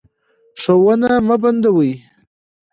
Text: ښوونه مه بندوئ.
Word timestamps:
ښوونه 0.61 1.11
مه 1.27 1.35
بندوئ. 1.41 1.93